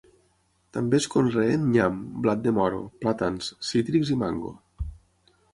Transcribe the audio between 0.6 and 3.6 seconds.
També es conreen nyam, blat de moro, plàtans,